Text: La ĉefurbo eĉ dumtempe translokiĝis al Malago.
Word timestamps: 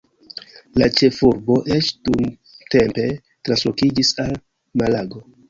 La 0.81 0.85
ĉefurbo 0.99 1.57
eĉ 1.75 1.89
dumtempe 2.07 3.07
translokiĝis 3.21 4.13
al 4.27 4.35
Malago. 4.85 5.25